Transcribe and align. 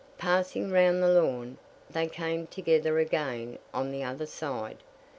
Passing 0.17 0.71
round 0.71 1.03
the 1.03 1.09
lawn, 1.09 1.59
they 1.87 2.07
came 2.07 2.47
together 2.47 2.97
again 2.97 3.59
on 3.71 3.91
the 3.91 4.03
other 4.03 4.25
side. 4.25 4.79